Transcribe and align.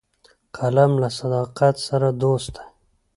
قلم 0.57 0.91
له 1.01 1.09
صداقت 1.19 1.75
سره 1.87 2.07
دوست 2.21 2.49
دی 2.55 2.65